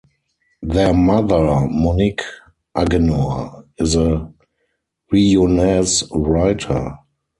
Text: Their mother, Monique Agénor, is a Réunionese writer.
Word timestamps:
Their 0.63 0.95
mother, 0.95 1.67
Monique 1.69 2.23
Agénor, 2.75 3.65
is 3.77 3.95
a 3.95 4.27
Réunionese 5.13 6.07
writer. 6.09 6.97